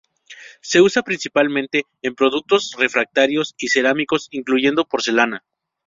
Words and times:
Se 0.61 0.81
usa 0.81 1.03
principalmente 1.03 1.83
en 2.01 2.15
productos 2.15 2.73
refractarios 2.75 3.53
y 3.59 3.67
cerámicos, 3.67 4.29
incluyendo 4.31 4.85
porcelana. 4.85 5.43